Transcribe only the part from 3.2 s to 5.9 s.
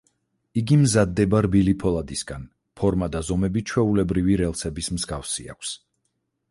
ზომები ჩვეულებრივი რელსების მსგავსი აქვს.